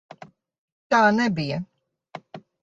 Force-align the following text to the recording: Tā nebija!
Tā 0.95 1.01
nebija! 1.19 1.61